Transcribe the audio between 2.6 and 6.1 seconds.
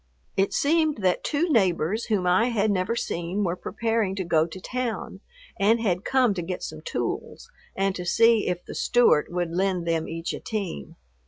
never seen were preparing to go to town, and had